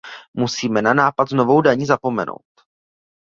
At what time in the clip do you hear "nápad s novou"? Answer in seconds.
0.93-1.61